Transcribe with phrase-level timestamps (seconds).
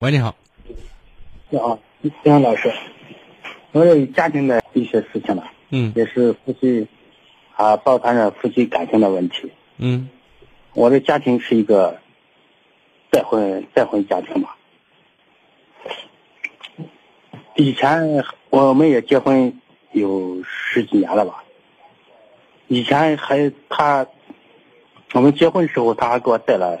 [0.00, 0.32] 喂，你好。
[1.50, 1.76] 你好，
[2.22, 2.72] 杨老师，
[3.72, 6.86] 我有家庭的一些事情了，嗯也是夫妻
[7.56, 9.50] 啊，包含着夫妻感情的问题。
[9.76, 10.08] 嗯
[10.74, 11.98] 我的家庭是一个
[13.10, 14.50] 再婚再婚家庭嘛。
[17.56, 19.60] 以前我们也结婚
[19.90, 21.42] 有十几年了吧。
[22.68, 24.06] 以前还他，
[25.14, 26.78] 我们结婚时候他还给我带了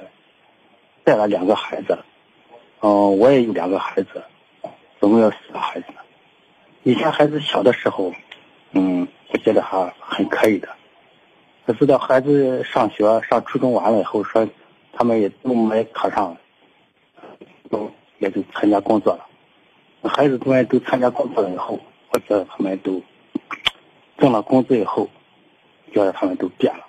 [1.02, 1.98] 带了两个孩子，
[2.80, 4.22] 嗯、我也有两个孩子，
[5.00, 5.86] 总共有四个孩子。
[6.84, 8.12] 以前孩子小的时候，
[8.72, 10.68] 嗯，我觉得还很可以的。
[11.66, 14.48] 可是到孩子上学上初中完了以后，说
[14.92, 16.36] 他们也都没考上，
[17.68, 19.26] 都也都参加工作了。
[20.08, 21.78] 孩子们都参加工作了以后，
[22.12, 23.02] 我觉得他们都
[24.16, 25.10] 挣了工资以后，
[25.92, 26.84] 觉得他们都变了。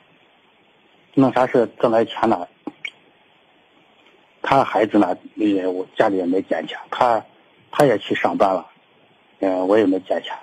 [1.15, 2.47] 弄啥事挣来钱了？
[4.41, 7.25] 他孩子呢，也我家里也没捡钱，他
[7.71, 8.67] 他也去上班了，
[9.39, 10.33] 嗯，我也没捡钱，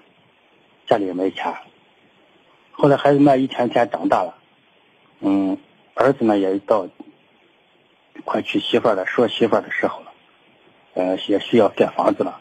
[0.87, 1.55] 家里也没钱。
[2.73, 4.35] 后来孩子呢一天天长大了，
[5.21, 5.59] 嗯，
[5.95, 6.89] 儿子呢也到
[8.25, 10.13] 快娶媳妇了，说媳妇的时候了，
[10.95, 12.41] 呃，也需要盖房子了。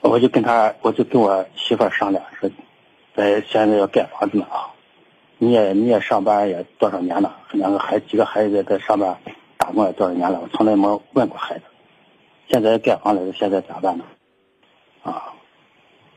[0.00, 2.50] 我就跟他，我就跟我媳妇商量说，
[3.16, 4.70] 呃，现在要盖房子了啊，
[5.38, 9.18] 你也你也上班也多少年了，两个孩几个孩子也在上班
[9.74, 11.64] 打工也多少年了，我从来没问过孩子，
[12.48, 14.04] 现在盖房子，现在咋办呢？
[15.02, 15.34] 啊，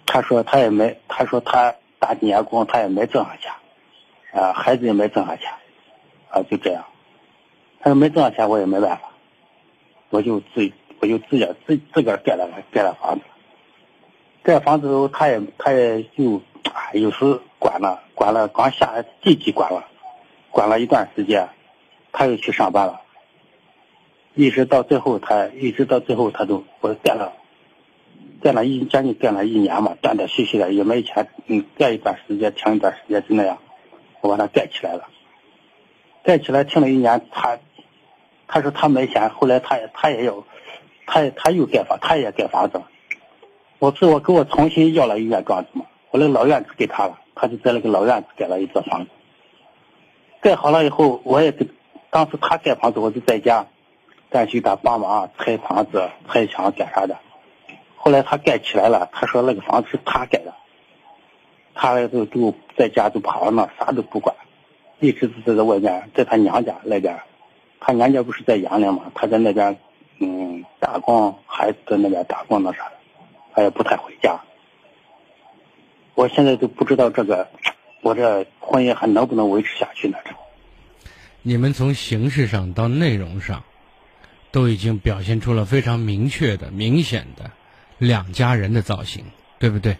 [0.05, 3.51] 他说他也没，他说他打几年工，他也没挣上钱，
[4.39, 5.51] 啊，孩子也没挣上钱，
[6.29, 6.85] 啊，就这样。
[7.79, 9.09] 他说没挣上钱，我也没办法，
[10.11, 13.25] 我就自我就自己自自个盖了盖了房子。
[14.43, 19.87] 盖房子后，他也他也就啊，有时管了管了，刚下季季管了，
[20.51, 21.49] 管了一段时间，
[22.11, 23.01] 他又去上班了。
[24.37, 27.33] 一直到最后，他一直到最后，他都我盖了。
[28.39, 33.57] 干了一将近干了一年嘛，断断续续的也没钱，嗯，盖一段时间停一段时间就那样，
[34.21, 35.09] 我把它盖起来了。
[36.23, 37.57] 盖起来停了一年，他
[38.47, 40.45] 他说他没钱，后来他也他也要，
[41.07, 42.79] 他也他又盖房，他也盖房子。
[43.79, 49.09] 我是我给我重新要了一院庄子嘛，我那个老院子给他了，他就在那个老院子盖了一座房子。
[50.41, 51.67] 盖好了以后，我也给，
[52.11, 53.65] 当时他盖房子，我就在家，
[54.31, 57.17] 再去他帮忙拆房子、拆墙干啥的。
[57.95, 60.53] 后来他盖起来了，他说那个房子是他盖的，
[61.73, 64.35] 他就就在家就跑了那，啥都不管，
[64.99, 67.19] 一直都在外面，在他娘家那边，
[67.79, 69.77] 他娘家不是在杨凌嘛，他在那边
[70.19, 72.93] 嗯打工，孩子在那边打工那啥的，
[73.53, 74.39] 他也不太回家。
[76.15, 77.47] 我现在都不知道这个，
[78.01, 80.17] 我这婚姻还能不能维持下去呢？
[80.23, 80.31] 这
[81.41, 83.63] 你们从形式上到内容上，
[84.51, 87.51] 都已经表现出了非常明确的、明显的
[87.97, 89.25] 两家人的造型，
[89.59, 89.97] 对不对？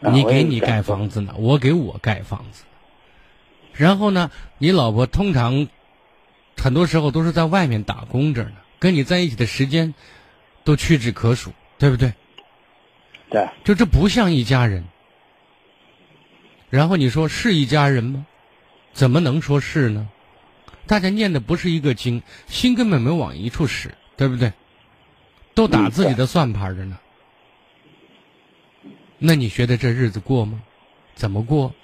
[0.00, 2.64] 你给你盖房子呢，我给我盖房子。
[3.72, 5.68] 然后呢，你老婆通常
[6.56, 9.94] 很多时候都是在外面打工着呢，跟你在一起的时间
[10.64, 12.12] 都屈指可数，对不对？
[13.30, 14.84] 对，就这不像一家人。
[16.68, 18.26] 然后你说是一家人吗？
[18.92, 20.08] 怎么能说是呢？
[20.86, 24.52] 大家念的不是一个经，心根本没往一处使，对不对？
[25.54, 26.98] 都打自己的算盘着呢。
[29.18, 30.62] 那你觉得这日子过吗？
[31.14, 31.74] 怎么过？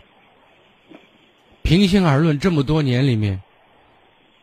[1.63, 3.43] 平心而论，这么多年里面，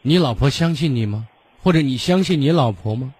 [0.01, 1.27] 你老婆相信你吗？
[1.61, 3.13] 或者你相信你老婆吗？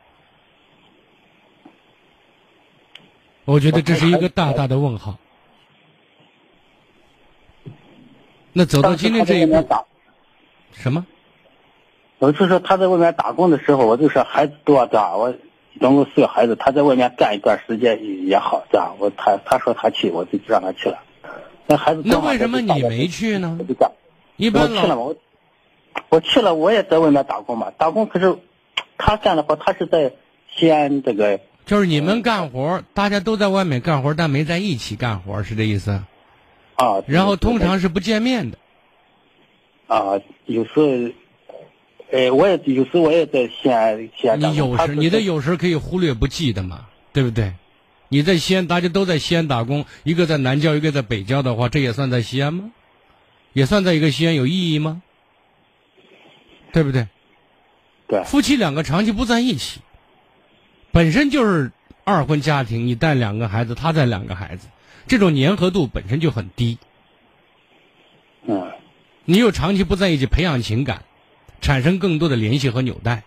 [3.44, 5.20] 我觉得这是一个大大的问号。
[8.54, 9.68] 那走到今天这一步，
[10.72, 11.06] 什么？
[12.20, 15.34] 我就说他在外面打工的时候，我就说孩子多大，我
[15.80, 21.00] 总共四个孩子，他在外面干一段时间也好，这样我他他说他去，我就让他去了。
[21.68, 23.64] 那孩子那为什么你没去呢我？
[23.64, 23.92] 就干，
[24.38, 25.16] 一我去了我
[26.10, 28.38] 我去了，我也在外面打工嘛，打工可是
[28.98, 30.14] 他干的活，他是在
[30.56, 36.04] 西安这个就是你们干活，大家都在外面干活，但没在一起干活，是这意思？
[36.76, 38.58] 啊，然后通常是不见面的。
[39.88, 40.86] 啊，有时候，
[42.12, 44.54] 呃，我也有时我也在西安西安打工。
[44.54, 47.54] 你有时你的有时可以忽略不计的嘛，对不对？
[48.10, 52.72] 你在西安，大家都在西安打工，一个在南郊，一个在北郊的话，这也算在西安吗？
[53.54, 55.02] 也算在一个西安有意义吗？
[56.72, 57.08] 对不对？
[58.08, 59.82] 对夫妻两个长期不在一起，
[60.92, 61.72] 本身就是
[62.04, 64.68] 二婚家庭，你带两个孩子，他带两个孩子，
[65.08, 66.78] 这种粘合度本身就很低。
[68.48, 68.72] 嗯
[69.28, 71.04] 你又长期不在一起培养情感，
[71.66, 73.24] 产生更多的联系和纽带，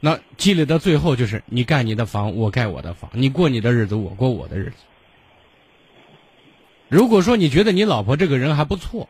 [0.00, 4.72] 那积累到最后就是你盖你的房，我盖我的房，你过你的日子，我过我的日子。
[6.88, 9.08] 如果说你觉得你老婆这个人还不错，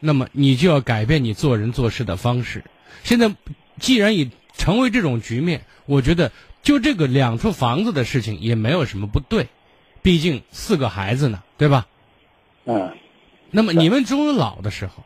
[0.00, 2.62] 那么你就要改变你做人做事的方式。
[3.04, 3.34] 现在
[3.80, 6.30] 既然已成为这种局面，我觉得
[6.62, 9.48] 就这个两处房子的事情也没有什么不对，
[10.02, 11.86] 毕竟四个孩子呢，对吧？
[12.66, 12.92] 嗯。
[13.50, 15.04] 那么你们终有老的时候，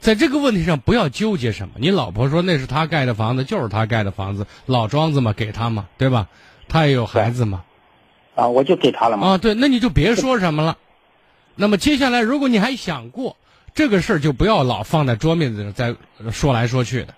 [0.00, 1.74] 在这个问题上不要纠结什么。
[1.78, 6.28] 你老婆说那是他盖的房子，就是他盖的房子，老庄子嘛，给他嘛，对吧？
[6.68, 7.64] 他也有孩子嘛。
[8.34, 9.28] 啊，我就给他了嘛。
[9.28, 10.76] 啊，对，那你就别说什么了。
[11.54, 13.36] 那么接下来，如果你还想过
[13.74, 15.96] 这个事儿，就不要老放在桌面子上再
[16.30, 17.14] 说来说去的。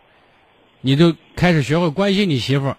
[0.81, 2.76] 你就开始学会关心你媳妇儿，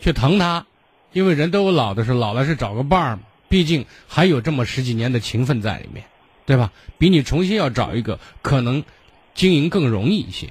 [0.00, 0.66] 去疼她，
[1.12, 3.22] 因为人都有老的时候，老了是找个伴儿嘛。
[3.48, 6.04] 毕竟还有这么十几年的情分在里面，
[6.44, 6.72] 对吧？
[6.98, 8.84] 比你重新要找一个，可能
[9.34, 10.48] 经营更容易一些。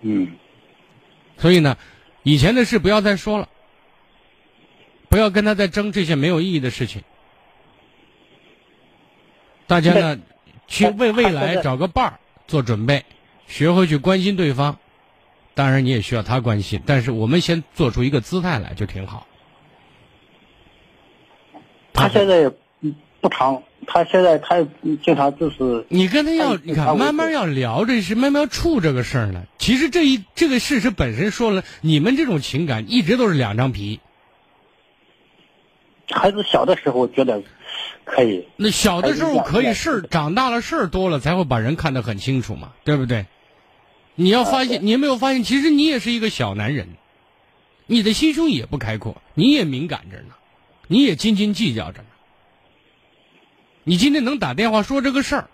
[0.00, 0.36] 嗯。
[1.38, 1.76] 所以呢，
[2.22, 3.48] 以前的事不要再说了，
[5.08, 7.02] 不要跟他再争这些没有意义的事情。
[9.66, 10.20] 大家呢，
[10.66, 13.04] 去为未来找个伴儿做准备。
[13.48, 14.78] 学会去关心对方，
[15.54, 19.26] 当然你也需要他关心，但是我们先做出一个姿态来就挺好。
[21.92, 22.52] 他现在
[23.26, 24.64] 不长，他现在他
[25.02, 29.42] 经常就是你跟他要你看慢慢要聊这事，慢慢处这个事儿呢。
[29.58, 33.98] 其实这一这个事实本身说了，你们这种情感一直都是两张皮。
[36.08, 37.42] 孩子小的时候觉得
[38.04, 43.26] 可以，那小的时候可以事儿，长大了事儿多了才会把人看得很清楚嘛，对不对？
[44.14, 46.90] 你要发现，你有没有发现，其实你也是一个小男人，
[47.86, 50.34] 你的心胸也不开阔，你也敏感着呢，
[50.86, 52.08] 你也斤斤计较着呢。
[53.88, 55.48] 你今天能打电话说这个事儿，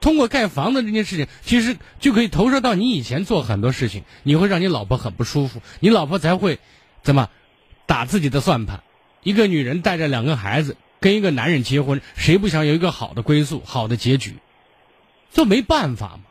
[0.00, 6.58] 通过盖房子这件事情，其实就可以投射到你以前做很多事情，你会让你老婆很不舒服，你老婆才会
[7.04, 7.30] 怎么
[7.86, 8.82] 打自己的算盘。
[9.22, 14.34] 一个女人带着两个孩子跟一个男人结婚，谁不想有一个好的归宿、好的结局？
[15.32, 16.22] 这没办法嘛。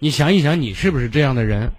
[0.00, 1.70] 你想一想，你是不是这样的人？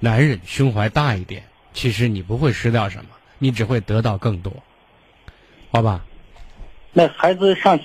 [0.00, 4.62] 男人胸怀大一点，其实你不会失掉什么，你只会得到更多，
[5.74, 6.04] 好吧？
[6.92, 7.80] 那孩子上，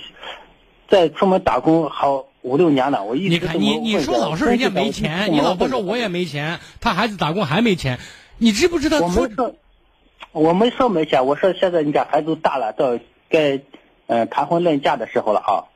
[0.88, 7.98] 在出门打工好五六年了，我一直你看你你说老是人家没钱，你老婆说我也没钱，他孩子打工还没钱，
[8.38, 9.00] 你知不知道？
[9.00, 9.54] 我没说，
[10.30, 12.96] 我没说没钱，我说现在你家孩子大了，到
[13.28, 13.60] 该
[14.06, 15.66] 嗯谈婚论嫁的时候了啊！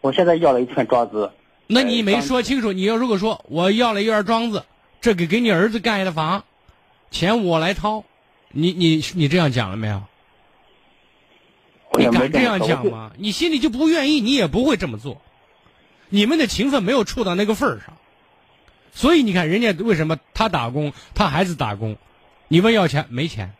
[0.00, 1.30] 我现在要了一串庄子。
[1.68, 4.64] 那你没说清楚，你要如果说我要了一院庄子，
[5.00, 6.42] 这给给你儿子盖的房，
[7.12, 8.02] 钱我来掏，
[8.48, 10.02] 你你你这样讲了没有？
[12.00, 13.12] 你敢这样讲吗？
[13.18, 15.20] 你心里就不愿意，你也不会这么做。
[16.08, 17.96] 你们的情分没有处到那个份儿上，
[18.92, 21.96] 所以你看人家为什么他打工，他孩子打工，
[22.48, 23.52] 你问要钱没钱，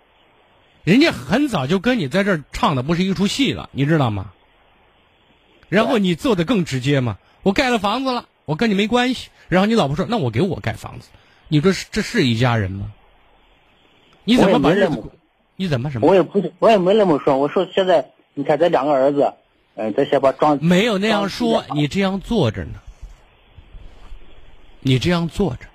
[0.84, 4.32] 人家很早就跟你在这儿唱的不是一出戏了，你知道吗？
[5.68, 7.18] 然后你做的更直接嘛。
[7.42, 9.28] 我盖了房子了，我跟你没关系。
[9.48, 11.08] 然后你老婆说：“那我给我盖房子。”
[11.48, 12.92] 你说这是一家人吗？
[14.24, 14.90] 你怎么把这？
[15.56, 16.06] 你怎么什么？
[16.08, 17.38] 我也不，我也没那么说。
[17.38, 19.34] 我说现在你看这两个儿子，
[19.74, 22.80] 嗯，这些把装没有那样说，你这样坐着呢。
[24.82, 25.66] 你这样坐着，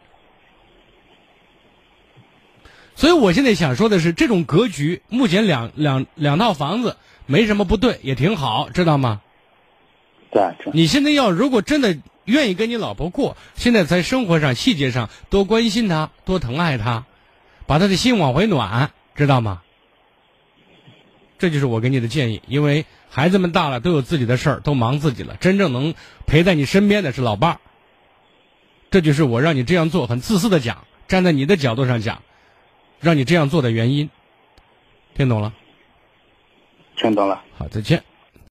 [2.95, 9.21] 所以我现在想说的是，这种格局，目前两两两套房子没什么不对，也挺好，知道吗？
[10.73, 17.05] 你现在要如果真的愿意跟你老婆过，现在在生活上细节上多关心她，多疼爱她，
[17.67, 19.61] 把她的心往回暖，知道吗？
[21.37, 22.41] 这就是我给你的建议。
[22.47, 25.93] 因为孩子们大了，都有自己的事儿，都忙自己了，真正能
[26.25, 27.59] 陪在你身边的是老伴儿。
[28.91, 32.21] 这就是我让你这样做，很自私的讲，站在你的角度上讲，
[32.99, 34.09] 让你这样做的原因。
[35.15, 35.53] 听懂了？
[36.95, 37.43] 听懂了。
[37.57, 38.03] 好，再见。